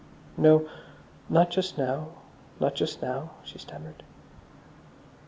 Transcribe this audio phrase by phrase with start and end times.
[0.35, 0.67] "No,
[1.29, 2.07] not just now.
[2.59, 4.01] Not just now," she stammered.